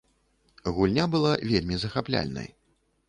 [0.77, 2.49] Гульня была вельмі захапляльнай.